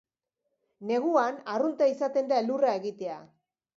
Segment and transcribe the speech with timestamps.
[0.93, 3.19] Neguan arrunta izaten da elurra egitea.